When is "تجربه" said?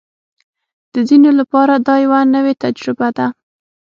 2.63-3.07